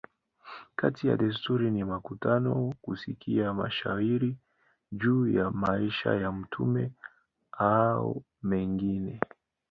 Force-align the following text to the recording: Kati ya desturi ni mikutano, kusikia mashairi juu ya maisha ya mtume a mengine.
Kati 0.79 1.03
ya 1.09 1.15
desturi 1.21 1.67
ni 1.71 1.83
mikutano, 1.91 2.53
kusikia 2.83 3.53
mashairi 3.59 4.31
juu 4.91 5.27
ya 5.27 5.51
maisha 5.51 6.13
ya 6.15 6.31
mtume 6.31 6.91
a 7.71 8.01
mengine. 8.43 9.19